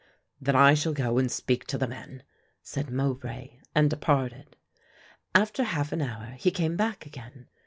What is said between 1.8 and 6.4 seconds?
men," said Mowbray, and departed. After half an hour